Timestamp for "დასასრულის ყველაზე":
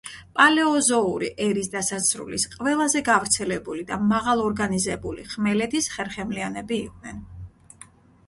1.73-3.01